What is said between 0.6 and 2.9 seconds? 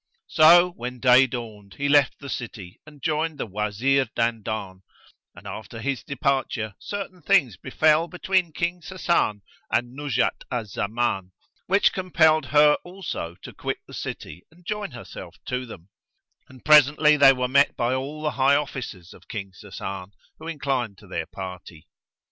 when day dawned he left the city